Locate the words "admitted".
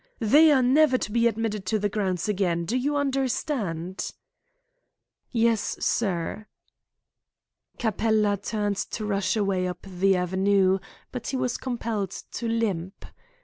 1.27-1.63